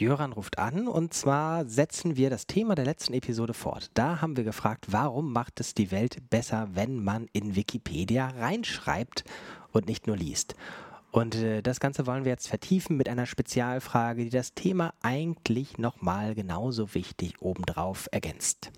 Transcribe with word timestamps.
Jöran 0.00 0.32
ruft 0.32 0.58
an 0.58 0.88
und 0.88 1.12
zwar 1.12 1.66
setzen 1.66 2.16
wir 2.16 2.30
das 2.30 2.46
Thema 2.46 2.74
der 2.74 2.86
letzten 2.86 3.12
Episode 3.12 3.52
fort. 3.52 3.90
Da 3.92 4.22
haben 4.22 4.34
wir 4.34 4.44
gefragt, 4.44 4.86
warum 4.88 5.30
macht 5.30 5.60
es 5.60 5.74
die 5.74 5.90
Welt 5.90 6.30
besser, 6.30 6.70
wenn 6.72 7.04
man 7.04 7.28
in 7.34 7.54
Wikipedia 7.54 8.28
reinschreibt 8.28 9.24
und 9.72 9.86
nicht 9.86 10.06
nur 10.06 10.16
liest. 10.16 10.54
Und 11.10 11.34
äh, 11.34 11.60
das 11.60 11.80
Ganze 11.80 12.06
wollen 12.06 12.24
wir 12.24 12.32
jetzt 12.32 12.48
vertiefen 12.48 12.96
mit 12.96 13.10
einer 13.10 13.26
Spezialfrage, 13.26 14.24
die 14.24 14.30
das 14.30 14.54
Thema 14.54 14.94
eigentlich 15.02 15.76
nochmal 15.76 16.34
genauso 16.34 16.94
wichtig 16.94 17.34
obendrauf 17.40 18.08
ergänzt. 18.10 18.70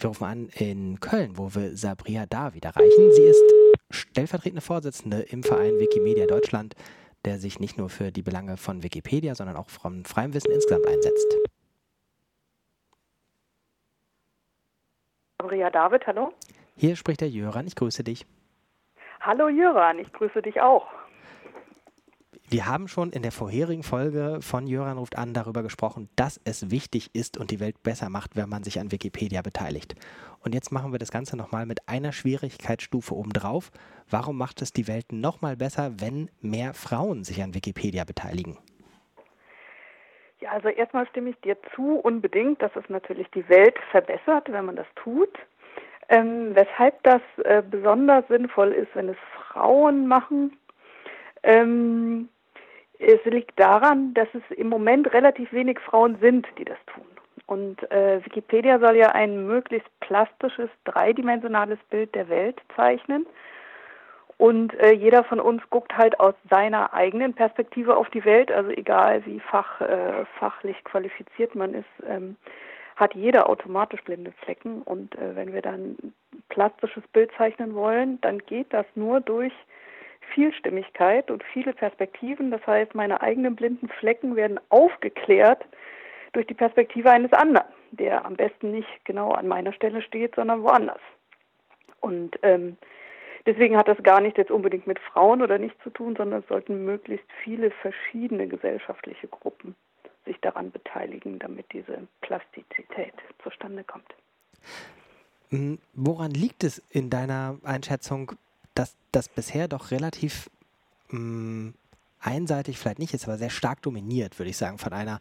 Wir 0.00 0.08
rufen 0.08 0.24
an 0.24 0.48
in 0.48 0.98
Köln, 0.98 1.38
wo 1.38 1.54
wir 1.54 1.76
Sabria 1.76 2.26
David 2.26 2.64
erreichen. 2.64 3.12
Sie 3.14 3.22
ist 3.22 3.42
stellvertretende 3.90 4.60
Vorsitzende 4.60 5.20
im 5.20 5.44
Verein 5.44 5.78
Wikimedia 5.78 6.26
Deutschland, 6.26 6.74
der 7.24 7.38
sich 7.38 7.60
nicht 7.60 7.78
nur 7.78 7.88
für 7.88 8.12
die 8.12 8.22
Belange 8.22 8.56
von 8.56 8.82
Wikipedia, 8.82 9.34
sondern 9.34 9.56
auch 9.56 9.70
von 9.70 10.04
freiem 10.04 10.34
Wissen 10.34 10.52
insgesamt 10.52 10.86
einsetzt. 10.86 11.36
Sabria 15.40 15.70
David, 15.70 16.06
hallo. 16.06 16.32
Hier 16.76 16.96
spricht 16.96 17.20
der 17.20 17.28
Jöran, 17.28 17.66
ich 17.66 17.76
grüße 17.76 18.02
dich. 18.02 18.26
Hallo 19.20 19.48
Jöran, 19.48 19.98
ich 19.98 20.12
grüße 20.12 20.42
dich 20.42 20.60
auch. 20.60 20.86
Wir 22.54 22.68
haben 22.68 22.86
schon 22.86 23.10
in 23.10 23.22
der 23.22 23.32
vorherigen 23.32 23.82
Folge 23.82 24.38
von 24.40 24.68
Jöran 24.68 24.96
ruft 24.96 25.18
an 25.18 25.34
darüber 25.34 25.64
gesprochen, 25.64 26.08
dass 26.14 26.40
es 26.44 26.70
wichtig 26.70 27.10
ist 27.12 27.36
und 27.36 27.50
die 27.50 27.58
Welt 27.58 27.82
besser 27.82 28.10
macht, 28.10 28.36
wenn 28.36 28.48
man 28.48 28.62
sich 28.62 28.78
an 28.78 28.92
Wikipedia 28.92 29.42
beteiligt. 29.42 29.96
Und 30.38 30.54
jetzt 30.54 30.70
machen 30.70 30.92
wir 30.92 31.00
das 31.00 31.10
Ganze 31.10 31.36
nochmal 31.36 31.66
mit 31.66 31.88
einer 31.88 32.12
Schwierigkeitsstufe 32.12 33.12
obendrauf. 33.12 33.72
Warum 34.08 34.38
macht 34.38 34.62
es 34.62 34.72
die 34.72 34.86
Welt 34.86 35.10
nochmal 35.10 35.56
besser, 35.56 35.94
wenn 35.98 36.30
mehr 36.42 36.74
Frauen 36.74 37.24
sich 37.24 37.42
an 37.42 37.56
Wikipedia 37.56 38.04
beteiligen? 38.04 38.56
Ja, 40.38 40.52
also 40.52 40.68
erstmal 40.68 41.08
stimme 41.08 41.30
ich 41.30 41.40
dir 41.40 41.56
zu, 41.74 41.96
unbedingt, 41.96 42.62
dass 42.62 42.70
es 42.76 42.88
natürlich 42.88 43.28
die 43.32 43.48
Welt 43.48 43.74
verbessert, 43.90 44.46
wenn 44.52 44.66
man 44.66 44.76
das 44.76 44.86
tut. 44.94 45.36
Ähm, 46.08 46.54
weshalb 46.54 47.02
das 47.02 47.22
äh, 47.42 47.64
besonders 47.68 48.28
sinnvoll 48.28 48.70
ist, 48.70 48.94
wenn 48.94 49.08
es 49.08 49.16
Frauen 49.48 50.06
machen, 50.06 50.56
ähm, 51.42 52.28
es 52.98 53.24
liegt 53.24 53.58
daran, 53.58 54.14
dass 54.14 54.28
es 54.34 54.56
im 54.56 54.68
Moment 54.68 55.12
relativ 55.12 55.52
wenig 55.52 55.78
Frauen 55.80 56.16
sind, 56.20 56.46
die 56.58 56.64
das 56.64 56.78
tun. 56.86 57.04
Und 57.46 57.90
äh, 57.90 58.24
Wikipedia 58.24 58.78
soll 58.78 58.96
ja 58.96 59.10
ein 59.10 59.46
möglichst 59.46 59.88
plastisches, 60.00 60.70
dreidimensionales 60.84 61.78
Bild 61.90 62.14
der 62.14 62.28
Welt 62.28 62.60
zeichnen. 62.74 63.26
Und 64.38 64.74
äh, 64.80 64.92
jeder 64.92 65.24
von 65.24 65.40
uns 65.40 65.62
guckt 65.70 65.96
halt 65.96 66.18
aus 66.18 66.34
seiner 66.50 66.92
eigenen 66.92 67.34
Perspektive 67.34 67.96
auf 67.96 68.08
die 68.10 68.24
Welt, 68.24 68.50
also 68.50 68.70
egal 68.70 69.24
wie 69.26 69.40
fach, 69.40 69.80
äh, 69.80 70.24
fachlich 70.38 70.82
qualifiziert 70.84 71.54
man 71.54 71.74
ist, 71.74 71.84
ähm, 72.08 72.36
hat 72.96 73.14
jeder 73.14 73.48
automatisch 73.48 74.02
blinde 74.02 74.32
Flecken. 74.42 74.82
Und 74.82 75.14
äh, 75.16 75.36
wenn 75.36 75.52
wir 75.52 75.62
dann 75.62 75.96
ein 76.02 76.14
plastisches 76.48 77.06
Bild 77.12 77.30
zeichnen 77.36 77.74
wollen, 77.74 78.20
dann 78.22 78.38
geht 78.38 78.72
das 78.72 78.86
nur 78.94 79.20
durch 79.20 79.52
Vielstimmigkeit 80.34 81.30
und 81.30 81.42
viele 81.44 81.72
Perspektiven. 81.72 82.50
Das 82.50 82.66
heißt, 82.66 82.94
meine 82.94 83.20
eigenen 83.20 83.56
blinden 83.56 83.88
Flecken 83.88 84.36
werden 84.36 84.60
aufgeklärt 84.68 85.64
durch 86.32 86.46
die 86.46 86.54
Perspektive 86.54 87.10
eines 87.10 87.32
anderen, 87.32 87.68
der 87.92 88.24
am 88.24 88.34
besten 88.34 88.72
nicht 88.72 89.04
genau 89.04 89.30
an 89.30 89.48
meiner 89.48 89.72
Stelle 89.72 90.02
steht, 90.02 90.34
sondern 90.34 90.62
woanders. 90.62 91.00
Und 92.00 92.38
ähm, 92.42 92.76
deswegen 93.46 93.76
hat 93.76 93.88
das 93.88 94.02
gar 94.02 94.20
nicht 94.20 94.36
jetzt 94.36 94.50
unbedingt 94.50 94.86
mit 94.86 94.98
Frauen 94.98 95.40
oder 95.40 95.58
nicht 95.58 95.80
zu 95.82 95.90
tun, 95.90 96.16
sondern 96.16 96.40
es 96.40 96.48
sollten 96.48 96.84
möglichst 96.84 97.26
viele 97.42 97.70
verschiedene 97.70 98.48
gesellschaftliche 98.48 99.28
Gruppen 99.28 99.74
sich 100.26 100.38
daran 100.40 100.70
beteiligen, 100.70 101.38
damit 101.38 101.66
diese 101.72 102.06
Plastizität 102.20 103.14
zustande 103.42 103.84
kommt. 103.84 104.14
Hm, 105.50 105.78
woran 105.92 106.32
liegt 106.32 106.64
es 106.64 106.78
in 106.90 107.10
deiner 107.10 107.58
Einschätzung, 107.62 108.32
dass 108.74 108.96
das 109.12 109.28
bisher 109.28 109.68
doch 109.68 109.90
relativ 109.90 110.50
mh, 111.08 111.18
hm, 111.18 111.74
einseitig 112.20 112.78
vielleicht 112.78 112.98
nicht 112.98 113.14
ist, 113.14 113.26
aber 113.28 113.36
sehr 113.36 113.50
stark 113.50 113.82
dominiert, 113.82 114.38
würde 114.38 114.50
ich 114.50 114.56
sagen, 114.56 114.78
von 114.78 114.92
einer 114.92 115.20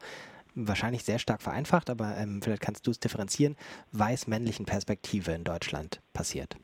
wahrscheinlich 0.56 1.04
sehr 1.04 1.20
stark 1.20 1.42
vereinfacht, 1.42 1.90
aber 1.90 2.16
ähm, 2.18 2.42
vielleicht 2.42 2.62
kannst 2.62 2.86
du 2.88 2.92
es 2.92 3.00
differenzieren, 3.00 3.58
weiß-männlichen 3.92 4.66
Perspektive 4.66 5.32
in 5.32 5.44
Deutschland 5.44 6.02
passiert. 6.14 6.56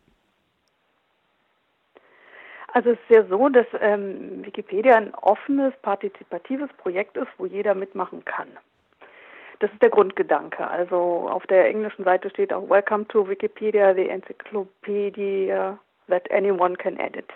Also 2.72 2.92
es 2.92 3.00
ist 3.00 3.10
ja 3.10 3.26
so, 3.26 3.50
dass 3.50 3.66
ähm, 3.82 4.46
Wikipedia 4.46 4.96
ein 4.96 5.14
offenes, 5.16 5.74
partizipatives 5.82 6.70
Projekt 6.78 7.18
ist, 7.18 7.30
wo 7.38 7.48
jeder 7.48 7.74
mitmachen 7.74 8.24
kann. 8.26 8.48
Das 9.60 9.72
ist 9.72 9.82
der 9.82 9.90
Grundgedanke. 9.90 10.66
Also 10.68 11.28
auf 11.30 11.46
der 11.48 11.68
englischen 11.68 12.06
Seite 12.06 12.30
steht 12.30 12.54
auch 12.54 12.70
Welcome 12.70 13.08
to 13.08 13.28
Wikipedia, 13.28 13.94
the 13.96 14.08
Encyclopedia 14.08 15.80
that 16.10 16.30
anyone 16.32 16.76
can 16.76 16.98
edit. 17.00 17.30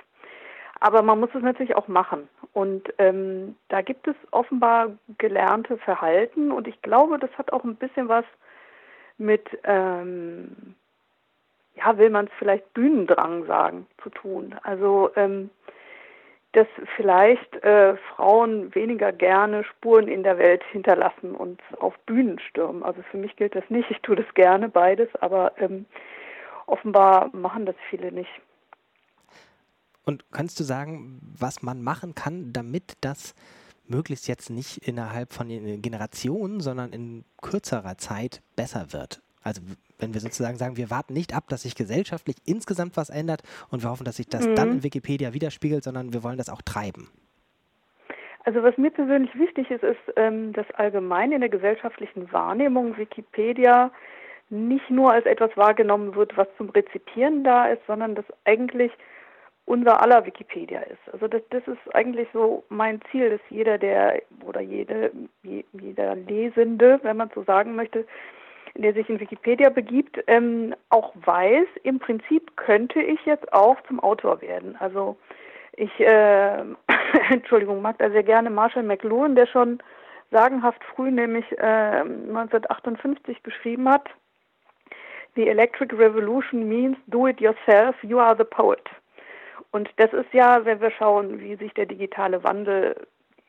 Aber 0.79 1.01
man 1.01 1.19
muss 1.19 1.29
es 1.33 1.41
natürlich 1.41 1.75
auch 1.75 1.87
machen. 1.87 2.27
Und 2.51 2.93
ähm, 2.97 3.55
da 3.69 3.81
gibt 3.81 4.07
es 4.07 4.15
offenbar 4.31 4.91
gelernte 5.17 5.77
Verhalten 5.77 6.51
und 6.51 6.67
ich 6.67 6.81
glaube, 6.81 7.17
das 7.19 7.31
hat 7.37 7.53
auch 7.53 7.63
ein 7.63 7.77
bisschen 7.77 8.09
was 8.09 8.25
mit, 9.17 9.47
ähm, 9.63 10.75
ja, 11.75 11.97
will 11.97 12.09
man 12.09 12.25
es 12.25 12.31
vielleicht 12.37 12.73
Bühnendrang 12.73 13.45
sagen, 13.45 13.87
zu 14.03 14.09
tun. 14.09 14.55
Also, 14.63 15.09
ähm, 15.15 15.49
dass 16.53 16.67
vielleicht 16.95 17.63
äh, 17.63 17.95
Frauen 18.15 18.73
weniger 18.75 19.11
gerne 19.11 19.63
Spuren 19.63 20.07
in 20.07 20.21
der 20.21 20.37
Welt 20.37 20.63
hinterlassen 20.71 21.35
und 21.35 21.59
auf 21.79 21.97
Bühnen 22.05 22.39
stürmen. 22.39 22.83
Also 22.83 23.01
für 23.09 23.17
mich 23.17 23.35
gilt 23.35 23.55
das 23.55 23.67
nicht. 23.69 23.89
Ich 23.89 24.01
tue 24.01 24.15
das 24.15 24.31
gerne 24.35 24.69
beides, 24.69 25.09
aber 25.19 25.53
ähm, 25.57 25.85
offenbar 26.67 27.29
machen 27.33 27.65
das 27.65 27.75
viele 27.89 28.11
nicht. 28.11 28.29
Und 30.05 30.25
kannst 30.31 30.59
du 30.59 30.63
sagen, 30.63 31.19
was 31.37 31.61
man 31.61 31.81
machen 31.81 32.15
kann, 32.15 32.51
damit 32.53 32.93
das 33.01 33.35
möglichst 33.87 34.27
jetzt 34.27 34.49
nicht 34.49 34.87
innerhalb 34.87 35.33
von 35.33 35.47
Generationen, 35.81 36.59
sondern 36.59 36.91
in 36.91 37.25
kürzerer 37.41 37.97
Zeit 37.97 38.41
besser 38.55 38.91
wird? 38.91 39.21
Also 39.41 39.61
wenn 39.99 40.13
wir 40.13 40.21
sozusagen 40.21 40.57
sagen, 40.57 40.77
wir 40.77 40.89
warten 40.89 41.13
nicht 41.13 41.35
ab, 41.35 41.45
dass 41.49 41.63
sich 41.63 41.75
gesellschaftlich 41.75 42.37
insgesamt 42.45 42.97
was 42.97 43.09
ändert 43.09 43.43
und 43.69 43.83
wir 43.83 43.89
hoffen, 43.89 44.05
dass 44.05 44.17
sich 44.17 44.27
das 44.27 44.47
mhm. 44.47 44.55
dann 44.55 44.71
in 44.71 44.83
Wikipedia 44.83 45.33
widerspiegelt, 45.33 45.83
sondern 45.83 46.13
wir 46.13 46.23
wollen 46.23 46.37
das 46.37 46.49
auch 46.49 46.61
treiben. 46.61 47.09
Also 48.45 48.61
was 48.61 48.77
mir 48.77 48.91
persönlich 48.91 49.33
wichtig 49.35 49.71
ist, 49.71 49.83
ist, 49.83 49.99
ähm, 50.17 50.51
dass 50.51 50.69
allgemein 50.71 51.31
in 51.31 51.39
der 51.39 51.49
gesellschaftlichen 51.49 52.31
Wahrnehmung 52.33 52.97
Wikipedia 52.97 53.91
nicht 54.49 54.89
nur 54.89 55.13
als 55.13 55.25
etwas 55.25 55.55
wahrgenommen 55.55 56.15
wird, 56.15 56.35
was 56.35 56.47
zum 56.57 56.69
Rezipieren 56.69 57.43
da 57.43 57.67
ist, 57.67 57.81
sondern 57.87 58.15
dass 58.15 58.25
eigentlich 58.43 58.91
unser 59.65 60.01
aller 60.01 60.25
Wikipedia 60.25 60.81
ist. 60.81 61.13
Also 61.13 61.27
das, 61.27 61.41
das 61.49 61.65
ist 61.67 61.95
eigentlich 61.95 62.27
so 62.33 62.63
mein 62.69 62.99
Ziel, 63.11 63.29
dass 63.29 63.39
jeder, 63.49 63.77
der 63.77 64.21
oder 64.45 64.61
jede, 64.61 65.11
jeder 65.43 66.15
Lesende, 66.15 66.99
wenn 67.03 67.17
man 67.17 67.31
so 67.33 67.43
sagen 67.43 67.75
möchte, 67.75 68.05
der 68.75 68.93
sich 68.93 69.07
in 69.09 69.19
Wikipedia 69.19 69.69
begibt, 69.69 70.19
ähm, 70.27 70.75
auch 70.89 71.13
weiß, 71.15 71.67
im 71.83 71.99
Prinzip 71.99 72.57
könnte 72.57 73.01
ich 73.01 73.23
jetzt 73.25 73.53
auch 73.53 73.77
zum 73.87 73.99
Autor 73.99 74.41
werden. 74.41 74.75
Also 74.79 75.15
ich, 75.73 75.99
äh, 75.99 76.63
Entschuldigung, 77.31 77.81
mag 77.81 77.97
da 77.99 78.09
sehr 78.09 78.23
gerne 78.23 78.49
Marshall 78.49 78.83
McLuhan, 78.83 79.35
der 79.35 79.47
schon 79.47 79.79
sagenhaft 80.31 80.83
früh, 80.95 81.11
nämlich 81.11 81.45
äh, 81.53 82.01
1958 82.01 83.43
geschrieben 83.43 83.87
hat, 83.87 84.09
The 85.35 85.47
Electric 85.47 85.93
Revolution 85.93 86.67
means 86.67 86.97
do 87.07 87.27
it 87.27 87.41
yourself, 87.41 87.95
you 88.03 88.19
are 88.19 88.35
the 88.35 88.43
poet. 88.43 88.87
Und 89.71 89.89
das 89.97 90.13
ist 90.13 90.33
ja, 90.33 90.65
wenn 90.65 90.81
wir 90.81 90.91
schauen, 90.91 91.39
wie 91.39 91.55
sich 91.55 91.73
der 91.73 91.85
digitale 91.85 92.43
Wandel 92.43 92.95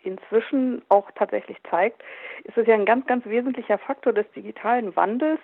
inzwischen 0.02 0.82
auch 0.88 1.10
tatsächlich 1.12 1.56
zeigt, 1.70 2.02
ist 2.44 2.56
es 2.56 2.66
ja 2.66 2.74
ein 2.74 2.84
ganz, 2.84 3.06
ganz 3.06 3.24
wesentlicher 3.26 3.78
Faktor 3.78 4.12
des 4.12 4.30
digitalen 4.32 4.94
Wandels, 4.96 5.40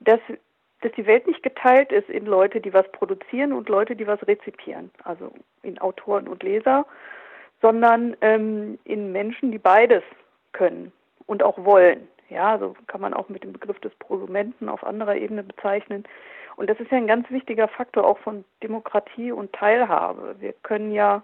dass, 0.00 0.20
dass 0.80 0.92
die 0.92 1.06
Welt 1.06 1.26
nicht 1.26 1.42
geteilt 1.42 1.92
ist 1.92 2.08
in 2.08 2.26
Leute, 2.26 2.60
die 2.60 2.72
was 2.72 2.90
produzieren 2.92 3.52
und 3.52 3.68
Leute, 3.68 3.96
die 3.96 4.06
was 4.06 4.24
rezipieren, 4.26 4.90
also 5.04 5.32
in 5.62 5.78
Autoren 5.80 6.28
und 6.28 6.42
Leser, 6.42 6.86
sondern 7.60 8.16
ähm, 8.20 8.78
in 8.84 9.12
Menschen, 9.12 9.50
die 9.50 9.58
beides 9.58 10.02
können 10.52 10.92
und 11.26 11.42
auch 11.42 11.64
wollen. 11.64 12.08
Ja, 12.30 12.58
so 12.58 12.76
kann 12.86 13.00
man 13.00 13.14
auch 13.14 13.28
mit 13.28 13.42
dem 13.42 13.52
Begriff 13.52 13.80
des 13.80 13.94
Prosumenten 13.96 14.68
auf 14.68 14.84
anderer 14.84 15.16
Ebene 15.16 15.42
bezeichnen. 15.42 16.04
Und 16.58 16.68
das 16.68 16.80
ist 16.80 16.90
ja 16.90 16.96
ein 16.96 17.06
ganz 17.06 17.30
wichtiger 17.30 17.68
Faktor 17.68 18.04
auch 18.04 18.18
von 18.18 18.44
Demokratie 18.64 19.30
und 19.30 19.52
Teilhabe. 19.52 20.34
Wir 20.40 20.52
können 20.64 20.90
ja 20.90 21.22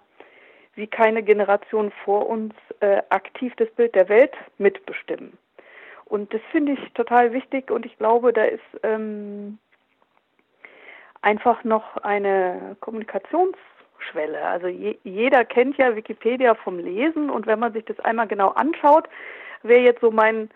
wie 0.76 0.86
keine 0.86 1.24
Generation 1.24 1.90
vor 2.04 2.28
uns 2.28 2.54
äh, 2.78 3.02
aktiv 3.08 3.52
das 3.56 3.68
Bild 3.72 3.96
der 3.96 4.08
Welt 4.08 4.32
mitbestimmen. 4.58 5.36
Und 6.04 6.32
das 6.32 6.40
finde 6.52 6.74
ich 6.74 6.92
total 6.92 7.32
wichtig 7.32 7.72
und 7.72 7.84
ich 7.84 7.98
glaube, 7.98 8.32
da 8.32 8.44
ist 8.44 8.62
ähm, 8.84 9.58
einfach 11.20 11.64
noch 11.64 11.96
eine 11.96 12.76
Kommunikationsschwelle. 12.78 14.40
Also 14.40 14.68
je, 14.68 14.98
jeder 15.02 15.44
kennt 15.44 15.76
ja 15.78 15.96
Wikipedia 15.96 16.54
vom 16.54 16.78
Lesen 16.78 17.28
und 17.28 17.48
wenn 17.48 17.58
man 17.58 17.72
sich 17.72 17.84
das 17.86 17.98
einmal 18.00 18.28
genau 18.28 18.50
anschaut, 18.50 19.08
wäre 19.64 19.82
jetzt 19.82 20.00
so 20.00 20.12
mein 20.12 20.48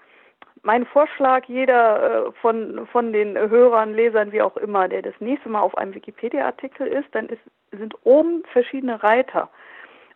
mein 0.63 0.87
Vorschlag, 0.87 1.45
jeder 1.47 2.27
äh, 2.29 2.33
von, 2.41 2.87
von 2.89 3.13
den 3.13 3.37
Hörern, 3.37 3.95
Lesern, 3.95 4.33
wie 4.33 4.43
auch 4.43 4.57
immer, 4.57 4.89
der 4.89 5.03
das 5.03 5.15
nächste 5.21 5.49
Mal 5.49 5.61
auf 5.61 5.77
einem 5.77 5.95
Wikipedia-Artikel 5.95 6.87
ist, 6.87 7.09
dann 7.13 7.29
ist, 7.29 7.43
sind 7.73 7.95
oben 8.05 8.45
verschiedene 8.53 9.03
Reiter. 9.03 9.49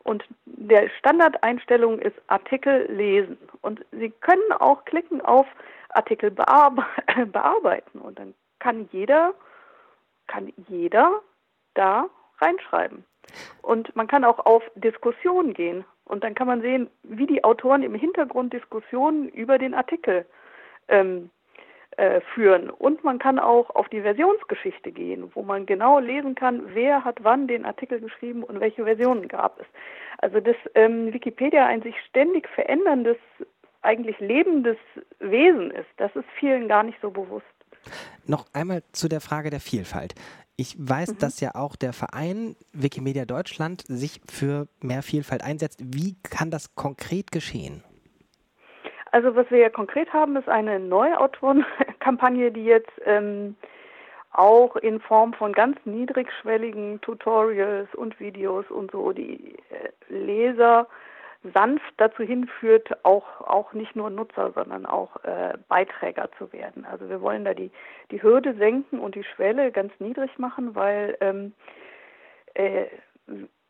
Und 0.05 0.25
der 0.47 0.89
Standardeinstellung 0.99 1.99
ist 1.99 2.17
Artikel 2.27 2.91
lesen. 2.91 3.39
Und 3.61 3.85
Sie 3.93 4.11
können 4.11 4.53
auch 4.59 4.85
klicken 4.85 5.21
auf 5.21 5.47
Artikel 5.91 6.31
bearbe 6.31 6.85
bearbeiten. 7.27 8.01
Und 8.01 8.19
dann 8.19 8.35
kann 8.59 8.89
jeder, 8.93 9.35
kann 10.27 10.53
jeder 10.69 11.21
da 11.75 12.09
reinschreiben. 12.43 13.05
Und 13.63 13.95
man 13.97 14.09
kann 14.09 14.25
auch 14.25 14.45
auf 14.45 14.63
Diskussion 14.75 15.55
gehen. 15.55 15.85
Und 16.05 16.25
dann 16.25 16.35
kann 16.35 16.47
man 16.47 16.61
sehen, 16.61 16.91
wie 17.05 17.27
die 17.27 17.45
Autoren 17.45 17.83
im 17.83 17.95
Hintergrund 17.95 18.53
Diskussionen 18.53 19.29
über 19.29 19.59
den 19.59 19.73
Artikel 19.73 20.27
ähm, 20.89 21.31
äh, 21.97 22.21
führen. 22.35 22.71
Und 22.71 23.05
man 23.05 23.19
kann 23.19 23.39
auch 23.39 23.71
auf 23.71 23.89
die 23.89 24.01
Versionsgeschichte 24.01 24.93
gehen, 24.93 25.31
wo 25.35 25.43
man 25.43 25.67
genau 25.67 25.99
lesen 25.99 26.35
kann, 26.35 26.75
wer 26.75 27.05
hat 27.05 27.23
wann 27.23 27.47
den 27.47 27.65
Artikel 27.65 28.01
geschrieben 28.01 28.43
und 28.43 28.61
welche 28.61 28.85
Versionen 28.85 29.29
gab 29.29 29.61
es. 29.61 29.67
Also 30.19 30.41
dass 30.41 30.57
ähm, 30.75 31.13
Wikipedia 31.13 31.67
ein 31.67 31.83
sich 31.83 31.95
ständig 32.09 32.49
veränderndes, 32.49 33.17
eigentlich 33.83 34.19
lebendes 34.21 34.79
Wesen 35.19 35.71
ist, 35.71 35.89
das 35.97 36.15
ist 36.17 36.25
vielen 36.39 36.69
gar 36.69 36.83
nicht 36.83 36.99
so 37.03 37.11
bewusst. 37.11 37.45
Noch 38.27 38.47
einmal 38.53 38.83
zu 38.93 39.09
der 39.09 39.21
Frage 39.21 39.51
der 39.51 39.61
Vielfalt. 39.61 40.15
Ich 40.63 40.77
weiß, 40.79 41.15
mhm. 41.15 41.19
dass 41.19 41.41
ja 41.41 41.57
auch 41.57 41.75
der 41.75 41.93
Verein 41.93 42.55
Wikimedia 42.73 43.25
Deutschland 43.25 43.83
sich 43.89 44.21
für 44.31 44.69
mehr 44.81 45.03
Vielfalt 45.03 45.43
einsetzt. 45.43 45.81
Wie 45.83 46.15
kann 46.23 46.53
das 46.53 46.77
konkret 46.77 47.33
geschehen? 47.33 47.83
Also 49.11 49.35
was 49.35 49.51
wir 49.51 49.59
ja 49.59 49.71
konkret 49.71 50.13
haben, 50.13 50.37
ist 50.37 50.49
eine 50.49 50.79
Neuautorenkampagne, 50.79 52.53
die 52.53 52.65
jetzt 52.65 52.93
ähm, 53.05 53.57
auch 54.31 54.77
in 54.77 55.01
Form 55.01 55.35
von 55.35 55.53
ganz 55.53 55.79
niedrigschwelligen 55.85 57.01
Tutorials 57.01 57.93
und 57.97 58.21
Videos 58.21 58.65
und 58.71 58.93
so 58.93 59.11
die 59.11 59.57
äh, 59.71 60.15
Leser 60.15 60.87
sanft 61.53 61.93
dazu 61.97 62.23
hinführt, 62.23 63.05
auch, 63.05 63.41
auch 63.41 63.73
nicht 63.73 63.97
nur 63.97 64.11
Nutzer, 64.11 64.53
sondern 64.53 64.87
auch 64.87 65.23
äh, 65.25 65.55
Beiträger 65.69 66.31
zu 66.39 66.53
werden. 66.53 66.85
Also 66.85 67.09
wir 67.09 67.21
wollen 67.21 67.45
da 67.45 67.55
die, 67.55 67.71
die 68.11 68.23
Hürde 68.23 68.55
senken 68.55 69.01
und 69.01 69.15
die 69.15 69.25
Schwelle 69.25 69.73
ganz 69.73 69.93
niedrig 69.99 70.39
machen, 70.39 70.75
weil 70.75 71.17
ähm, 71.21 71.53
äh, 72.55 72.87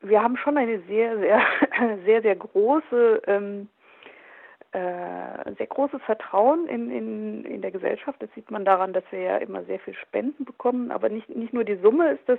wir 0.01 0.23
haben 0.23 0.37
schon 0.37 0.59
eine 0.59 0.81
sehr, 0.81 1.19
sehr, 1.19 1.43
sehr, 2.05 2.23
sehr 2.23 2.37
große 2.37 3.23
ähm, 3.27 3.69
äh, 4.73 5.53
sehr 5.59 5.67
großes 5.67 6.01
Vertrauen 6.03 6.67
in, 6.67 6.91
in, 6.91 7.45
in 7.45 7.61
der 7.61 7.71
Gesellschaft. 7.71 8.23
Das 8.23 8.31
sieht 8.35 8.51
man 8.51 8.65
daran, 8.65 8.95
dass 8.95 9.05
wir 9.11 9.21
ja 9.21 9.37
immer 9.37 9.63
sehr 9.65 9.79
viel 9.79 9.95
Spenden 9.95 10.47
bekommen, 10.47 10.91
aber 10.91 11.11
nicht, 11.11 11.29
nicht 11.29 11.53
nur 11.53 11.65
die 11.65 11.77
Summe 11.77 12.13
ist 12.13 12.27
das, 12.27 12.39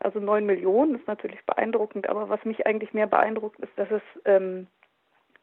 also 0.00 0.18
neun 0.18 0.46
Millionen 0.46 0.96
ist 0.96 1.06
natürlich 1.06 1.44
beeindruckend, 1.46 2.08
aber 2.08 2.28
was 2.28 2.44
mich 2.44 2.66
eigentlich 2.66 2.92
mehr 2.92 3.06
beeindruckt, 3.06 3.60
ist, 3.60 3.72
dass 3.76 3.90
es 3.90 4.02
ähm, 4.24 4.66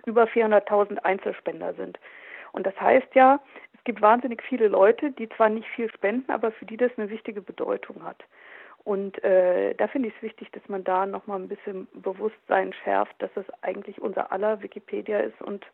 über 0.06 0.24
400.000 0.26 0.98
Einzelspender 1.00 1.74
sind. 1.76 2.00
Und 2.52 2.66
das 2.66 2.80
heißt 2.80 3.14
ja, 3.14 3.40
es 3.74 3.84
gibt 3.84 4.02
wahnsinnig 4.02 4.42
viele 4.42 4.68
Leute, 4.68 5.12
die 5.12 5.30
zwar 5.30 5.50
nicht 5.50 5.68
viel 5.70 5.92
spenden, 5.92 6.32
aber 6.32 6.52
für 6.52 6.66
die 6.66 6.78
das 6.78 6.92
eine 6.98 7.10
wichtige 7.10 7.42
Bedeutung 7.42 8.04
hat. 8.04 8.24
Und 8.84 9.22
äh, 9.24 9.76
da 9.76 9.88
finde 9.88 10.08
ich 10.08 10.16
es 10.16 10.22
wichtig, 10.22 10.52
dass 10.54 10.68
man 10.70 10.84
da 10.84 11.06
nochmal 11.06 11.40
ein 11.40 11.50
bisschen 11.50 11.88
Bewusstsein 11.94 12.72
schärft, 12.72 13.22
dass 13.22 13.32
es 13.36 13.46
eigentlich 13.62 14.02
unser 14.02 14.32
aller 14.32 14.62
Wikipedia 14.62 15.20
ist 15.20 15.42
und 15.42 15.66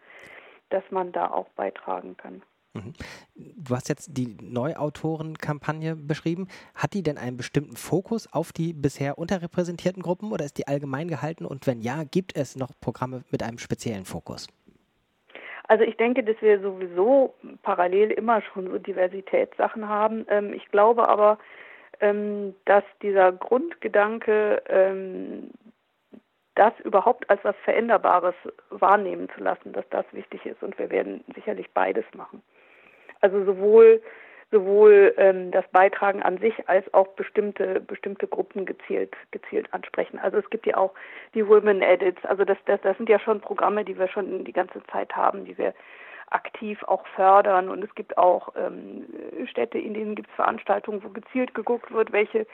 dass 0.70 0.84
man 0.90 1.12
da 1.12 1.30
auch 1.30 1.48
beitragen 1.50 2.18
kann. 2.18 2.42
Mhm. 2.74 2.94
Du 3.36 3.76
hast 3.76 3.90
jetzt 3.90 4.18
die 4.18 4.36
Neuautorenkampagne 4.42 5.96
beschrieben. 5.96 6.48
Hat 6.76 6.94
die 6.94 7.04
denn 7.04 7.18
einen 7.18 7.38
bestimmten 7.38 7.76
Fokus 7.76 8.32
auf 8.32 8.52
die 8.52 8.74
bisher 8.74 9.18
unterrepräsentierten 9.18 10.02
Gruppen 10.02 10.32
oder 10.32 10.46
ist 10.46 10.58
die 10.58 10.68
allgemein 10.68 11.08
gehalten? 11.08 11.46
Und 11.46 11.68
wenn 11.68 11.82
ja, 11.82 12.04
gibt 12.04 12.36
es 12.36 12.56
noch 12.56 12.72
Programme 12.82 13.24
mit 13.32 13.44
einem 13.44 13.60
speziellen 13.60 14.06
Fokus? 14.06 14.48
Also 15.68 15.84
ich 15.84 15.96
denke, 15.98 16.24
dass 16.24 16.36
wir 16.42 16.60
sowieso 16.60 17.34
parallel 17.62 18.12
immer 18.12 18.42
schon 18.42 18.70
so 18.70 18.78
Diversitätssachen 18.80 19.88
haben. 19.88 20.26
Ähm, 20.30 20.54
ich 20.54 20.66
glaube 20.70 21.08
aber, 21.08 21.38
ähm, 22.02 22.54
dass 22.66 22.84
dieser 23.02 23.32
Grundgedanke, 23.32 24.62
ähm, 24.68 25.52
das 26.56 26.74
überhaupt 26.84 27.28
als 27.30 27.44
was 27.44 27.56
Veränderbares 27.64 28.36
wahrnehmen 28.70 29.28
zu 29.36 29.42
lassen, 29.42 29.74
dass 29.74 29.86
das 29.90 30.06
wichtig 30.12 30.46
ist. 30.46 30.62
Und 30.62 30.78
wir 30.78 30.92
werden 30.92 31.24
sicherlich 31.34 31.72
beides 31.72 32.06
machen. 32.14 32.44
Also 33.24 33.44
sowohl 33.46 34.02
sowohl 34.52 35.16
ähm, 35.18 35.50
das 35.50 35.68
Beitragen 35.70 36.22
an 36.22 36.38
sich 36.38 36.54
als 36.70 36.94
auch 36.94 37.08
bestimmte 37.16 37.80
bestimmte 37.80 38.28
Gruppen 38.28 38.66
gezielt 38.66 39.16
gezielt 39.32 39.74
ansprechen. 39.74 40.20
Also 40.20 40.38
es 40.38 40.50
gibt 40.50 40.68
ja 40.68 40.78
auch 40.78 40.94
die 41.34 41.48
Women 41.48 41.82
Edits. 41.82 42.24
Also 42.26 42.46
das, 42.46 42.58
das 42.66 42.80
das 42.82 42.96
sind 42.98 43.10
ja 43.10 43.20
schon 43.20 43.42
Programme, 43.42 43.84
die 43.84 43.98
wir 43.98 44.08
schon 44.08 44.44
die 44.44 44.54
ganze 44.54 44.84
Zeit 44.92 45.16
haben, 45.16 45.46
die 45.46 45.58
wir 45.58 45.74
aktiv 46.30 46.84
auch 46.84 47.06
fördern. 47.16 47.70
Und 47.70 47.84
es 47.84 47.96
gibt 47.96 48.18
auch 48.18 48.50
ähm, 48.56 49.06
Städte, 49.50 49.80
in 49.80 49.94
denen 49.94 50.16
gibt 50.16 50.30
es 50.30 50.36
Veranstaltungen, 50.36 51.04
wo 51.04 51.10
gezielt 51.10 51.56
geguckt 51.56 51.92
wird, 51.92 52.12
welche 52.12 52.46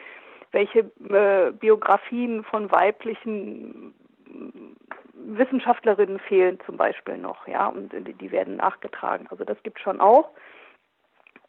welche 0.51 0.80
äh, 0.80 1.51
Biografien 1.51 2.44
von 2.44 2.71
weiblichen 2.71 3.94
Wissenschaftlerinnen 5.13 6.19
fehlen 6.19 6.60
zum 6.66 6.77
Beispiel 6.77 7.18
noch, 7.18 7.48
ja, 7.48 7.68
und 7.68 7.92
die 7.94 8.31
werden 8.31 8.56
nachgetragen. 8.56 9.27
Also 9.30 9.44
das 9.44 9.62
gibt 9.63 9.80
schon 9.80 10.00
auch. 10.01 10.30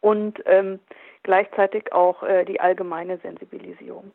Und 0.01 0.41
ähm, 0.45 0.79
gleichzeitig 1.23 1.93
auch 1.93 2.23
äh, 2.23 2.43
die 2.45 2.59
allgemeine 2.59 3.17
Sensibilisierung. 3.19 4.11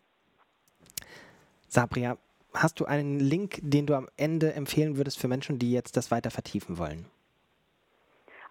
Sabria, 1.68 2.16
hast 2.54 2.80
du 2.80 2.84
einen 2.84 3.20
Link, 3.20 3.58
den 3.62 3.86
du 3.86 3.94
am 3.94 4.08
Ende 4.16 4.52
empfehlen 4.52 4.96
würdest 4.96 5.20
für 5.20 5.28
Menschen, 5.28 5.58
die 5.58 5.72
jetzt 5.72 5.96
das 5.96 6.10
weiter 6.10 6.30
vertiefen 6.30 6.78
wollen? 6.78 7.06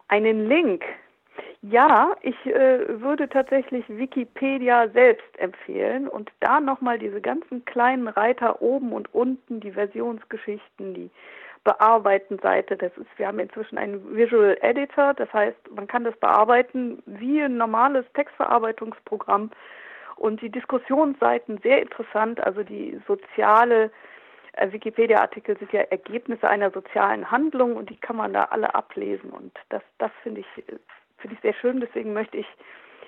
Einen 0.07 0.47
Link? 0.47 0.83
Ja, 1.61 2.15
ich 2.21 2.35
äh, 2.45 3.01
würde 3.01 3.27
tatsächlich 3.27 3.83
Wikipedia 3.87 4.87
selbst 4.89 5.39
empfehlen 5.39 6.07
und 6.07 6.31
da 6.39 6.59
nochmal 6.59 6.99
diese 6.99 7.21
ganzen 7.21 7.65
kleinen 7.65 8.07
Reiter 8.07 8.61
oben 8.61 8.93
und 8.93 9.11
unten, 9.15 9.61
die 9.61 9.71
Versionsgeschichten, 9.71 10.93
die 10.93 11.09
bearbeiten 11.65 12.39
Seite. 12.39 12.77
Das 12.77 12.95
ist, 12.95 13.07
wir 13.17 13.27
haben 13.27 13.39
inzwischen 13.39 13.77
einen 13.77 14.15
Visual 14.15 14.57
Editor, 14.61 15.13
das 15.13 15.31
heißt, 15.33 15.57
man 15.75 15.87
kann 15.87 16.05
das 16.05 16.15
bearbeiten 16.17 17.03
wie 17.05 17.41
ein 17.41 17.57
normales 17.57 18.05
Textverarbeitungsprogramm 18.13 19.51
und 20.15 20.41
die 20.41 20.49
Diskussionsseiten 20.49 21.59
sehr 21.61 21.81
interessant, 21.81 22.41
also 22.41 22.63
die 22.63 23.01
soziale 23.05 23.91
äh, 24.53 24.71
Wikipedia-Artikel 24.71 25.57
sind 25.57 25.73
ja 25.73 25.81
Ergebnisse 25.81 26.47
einer 26.47 26.71
sozialen 26.71 27.29
Handlung 27.29 27.75
und 27.75 27.89
die 27.89 27.97
kann 27.97 28.15
man 28.15 28.31
da 28.31 28.43
alle 28.43 28.73
ablesen 28.73 29.31
und 29.31 29.51
das, 29.69 29.81
das 29.97 30.11
finde 30.23 30.41
ich 30.41 30.63
finde 31.17 31.35
ich 31.35 31.41
sehr 31.41 31.53
schön, 31.55 31.81
deswegen 31.81 32.13
möchte 32.13 32.37
ich 32.37 32.47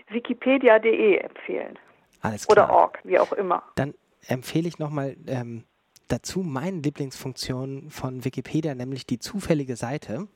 wikipedia.de 0.09 1.17
empfehlen. 1.17 1.77
Alles 2.21 2.47
klar. 2.47 2.65
Oder 2.65 2.75
org, 2.75 2.99
wie 3.03 3.19
auch 3.19 3.31
immer. 3.33 3.63
Dann 3.75 3.93
empfehle 4.27 4.67
ich 4.67 4.79
nochmal 4.79 5.15
ähm, 5.27 5.63
dazu 6.07 6.41
meine 6.41 6.79
Lieblingsfunktion 6.79 7.89
von 7.89 8.25
Wikipedia, 8.25 8.75
nämlich 8.75 9.05
die 9.05 9.19
zufällige 9.19 9.75
Seite. 9.75 10.27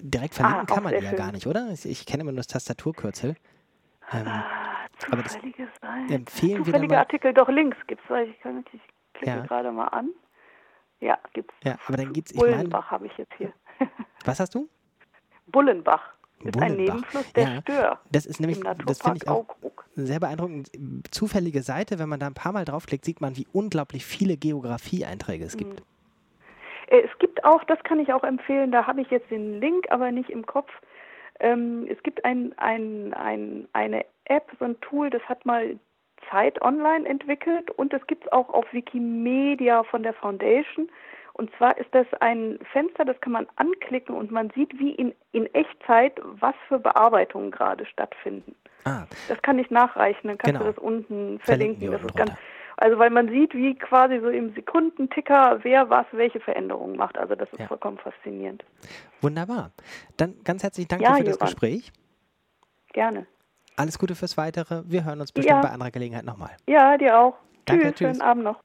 Direkt 0.00 0.34
verlinken 0.34 0.62
ah, 0.62 0.74
kann 0.74 0.82
man 0.82 0.94
die 0.94 1.02
ja 1.02 1.10
schön. 1.10 1.18
gar 1.18 1.32
nicht, 1.32 1.46
oder? 1.46 1.70
Ich, 1.72 1.84
ich, 1.84 2.06
kenne 2.06 2.22
immer 2.22 2.32
nur 2.32 2.38
das 2.38 2.46
Tastaturkürzel. 2.46 3.36
Ähm, 4.12 4.26
ah, 4.26 4.86
zufällige 4.98 5.68
Seite. 5.80 6.14
Empfehlen 6.14 6.64
Zufällige 6.64 6.98
Artikel 6.98 7.34
doch 7.34 7.48
links 7.48 7.76
gibt 7.86 8.02
es, 8.08 8.28
ich, 8.28 8.40
kann, 8.40 8.64
ich 8.72 8.80
klicke 9.12 9.36
ja. 9.36 9.46
gerade 9.46 9.72
mal 9.72 9.88
an. 9.88 10.10
Ja, 11.00 11.18
gibt's. 11.34 11.54
Ja, 11.64 11.76
aber 11.86 11.98
dann 11.98 12.12
gibt's. 12.12 12.32
Bullenbach 12.32 12.90
habe 12.90 13.06
ich 13.06 13.16
jetzt 13.18 13.34
hier. 13.36 13.52
Was 14.24 14.40
hast 14.40 14.54
du? 14.54 14.68
Bullenbach 15.46 16.13
ist 16.44 16.60
ein 16.60 16.76
Nebenfluss 16.76 17.32
der 17.32 17.44
ja, 17.44 17.60
Stör. 17.60 18.00
Das 18.10 18.26
ist 18.26 18.40
nämlich, 18.40 18.60
das 18.86 19.00
finde 19.00 19.18
ich 19.22 19.28
auch 19.28 19.48
Augrug. 19.48 19.84
sehr 19.94 20.20
beeindruckend. 20.20 20.70
Zufällige 21.10 21.62
Seite, 21.62 21.98
wenn 21.98 22.08
man 22.08 22.20
da 22.20 22.26
ein 22.26 22.34
paar 22.34 22.52
Mal 22.52 22.64
draufklickt, 22.64 23.04
sieht 23.04 23.20
man, 23.20 23.36
wie 23.36 23.46
unglaublich 23.52 24.04
viele 24.04 24.36
Geografie-Einträge 24.36 25.44
es 25.44 25.56
gibt. 25.56 25.80
Mhm. 25.80 25.84
Es 26.88 27.18
gibt 27.18 27.44
auch, 27.44 27.64
das 27.64 27.82
kann 27.82 27.98
ich 27.98 28.12
auch 28.12 28.24
empfehlen, 28.24 28.70
da 28.70 28.86
habe 28.86 29.00
ich 29.00 29.10
jetzt 29.10 29.30
den 29.30 29.58
Link, 29.60 29.86
aber 29.90 30.12
nicht 30.12 30.30
im 30.30 30.44
Kopf. 30.44 30.70
Ähm, 31.40 31.86
es 31.90 32.00
gibt 32.02 32.24
ein, 32.24 32.52
ein, 32.58 33.14
ein, 33.14 33.68
eine 33.72 34.04
App, 34.26 34.50
so 34.58 34.64
ein 34.64 34.80
Tool, 34.80 35.10
das 35.10 35.22
hat 35.22 35.44
mal 35.46 35.78
Zeit 36.30 36.60
Online 36.62 37.08
entwickelt 37.08 37.70
und 37.70 37.92
es 37.92 38.06
gibt 38.06 38.24
es 38.24 38.32
auch 38.32 38.48
auf 38.50 38.64
Wikimedia 38.72 39.82
von 39.84 40.02
der 40.02 40.14
Foundation. 40.14 40.90
Und 41.34 41.50
zwar 41.58 41.76
ist 41.78 41.92
das 41.92 42.06
ein 42.20 42.58
Fenster, 42.72 43.04
das 43.04 43.20
kann 43.20 43.32
man 43.32 43.46
anklicken 43.56 44.14
und 44.14 44.30
man 44.30 44.50
sieht 44.50 44.78
wie 44.78 44.92
in, 44.92 45.12
in 45.32 45.46
Echtzeit, 45.54 46.18
was 46.22 46.54
für 46.68 46.78
Bearbeitungen 46.78 47.50
gerade 47.50 47.84
stattfinden. 47.86 48.54
Ah. 48.84 49.04
Das 49.28 49.40
kann 49.42 49.58
ich 49.58 49.68
nachreichen, 49.70 50.28
dann 50.28 50.38
kannst 50.38 50.52
genau. 50.58 50.64
du 50.64 50.72
das 50.72 50.78
unten 50.78 51.40
verlinken. 51.40 51.80
verlinken 51.80 51.90
das 51.92 52.02
ist 52.02 52.16
ganz, 52.16 52.30
Also 52.76 52.98
weil 52.98 53.10
man 53.10 53.28
sieht, 53.28 53.52
wie 53.54 53.74
quasi 53.74 54.20
so 54.20 54.28
im 54.28 54.54
Sekundenticker, 54.54 55.58
wer 55.62 55.90
was, 55.90 56.06
welche 56.12 56.38
Veränderungen 56.40 56.96
macht. 56.96 57.18
Also 57.18 57.34
das 57.34 57.48
ist 57.52 57.58
Ja. 57.58 57.66
vollkommen 57.66 57.98
faszinierend. 57.98 58.64
Wunderbar. 59.20 59.72
Dann 60.16 60.34
ganz 60.44 60.62
herzlichen 60.62 60.88
Dank 60.88 61.02
Ja, 61.02 61.14
für 61.14 61.24
das 61.24 61.34
Johann. 61.36 61.46
Gespräch. 61.46 61.92
Gerne. 62.92 63.26
Alles 63.76 63.98
Gute 63.98 64.14
fürs 64.14 64.36
Weitere. 64.36 64.82
Wir 64.86 65.04
hören 65.04 65.20
uns 65.20 65.32
bestimmt 65.32 65.56
Ja. 65.56 65.62
bei 65.62 65.70
anderer 65.70 65.90
Gelegenheit 65.90 66.24
nochmal. 66.24 66.50
Ja, 66.68 66.96
dir 66.96 67.18
auch. 67.18 67.34
Danke, 67.64 67.86
tschüss, 67.86 67.94
tschüss. 67.96 68.08
schönen 68.18 68.22
Abend 68.22 68.44
noch. 68.44 68.60